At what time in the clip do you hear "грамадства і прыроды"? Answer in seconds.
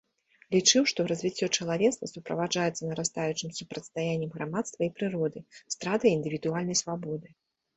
4.39-5.39